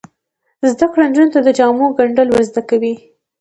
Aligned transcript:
زده 0.69 0.85
کړه 0.91 1.03
نجونو 1.09 1.33
ته 1.33 1.39
د 1.43 1.49
جامو 1.57 1.85
ګنډل 1.97 2.27
ور 2.31 2.43
زده 2.49 2.61
کوي. 2.69 2.93